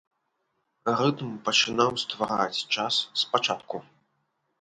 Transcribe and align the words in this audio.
Рытм 1.01 1.29
пачынаў 1.49 1.91
ствараць 2.05 2.65
час 2.77 2.95
спачатку. 3.25 3.83